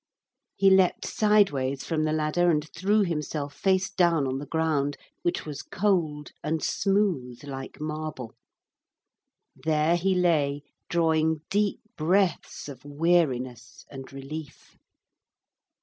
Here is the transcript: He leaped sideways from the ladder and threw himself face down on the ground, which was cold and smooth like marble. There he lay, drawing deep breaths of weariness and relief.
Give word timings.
He 0.55 0.71
leaped 0.71 1.05
sideways 1.05 1.83
from 1.83 2.05
the 2.05 2.11
ladder 2.11 2.49
and 2.49 2.67
threw 2.75 3.01
himself 3.03 3.53
face 3.53 3.87
down 3.87 4.25
on 4.25 4.39
the 4.39 4.47
ground, 4.47 4.97
which 5.21 5.45
was 5.45 5.61
cold 5.61 6.31
and 6.43 6.63
smooth 6.63 7.43
like 7.43 7.79
marble. 7.79 8.33
There 9.55 9.95
he 9.95 10.15
lay, 10.15 10.63
drawing 10.89 11.41
deep 11.51 11.81
breaths 11.97 12.67
of 12.67 12.83
weariness 12.83 13.85
and 13.91 14.11
relief. 14.11 14.75